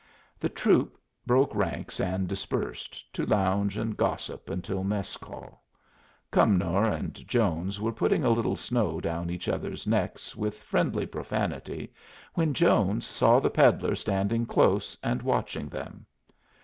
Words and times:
The 0.39 0.49
troop 0.49 0.97
broke 1.27 1.53
ranks 1.53 1.99
and 1.99 2.27
dispersed, 2.27 3.13
to 3.13 3.23
lounge 3.23 3.77
and 3.77 3.95
gossip 3.95 4.49
until 4.49 4.83
mess 4.83 5.15
call. 5.15 5.61
Cumnor 6.31 6.85
and 6.85 7.13
Jones 7.27 7.79
were 7.79 7.91
putting 7.91 8.23
a 8.23 8.31
little 8.31 8.55
snow 8.55 8.99
down 8.99 9.29
each 9.29 9.47
other's 9.47 9.85
necks 9.85 10.35
with 10.35 10.57
friendly 10.63 11.05
profanity, 11.05 11.93
when 12.33 12.55
Jones 12.55 13.05
saw 13.05 13.39
the 13.39 13.51
peddler 13.51 13.93
standing 13.93 14.47
close 14.47 14.97
and 15.03 15.21
watching 15.21 15.69
them. 15.69 16.07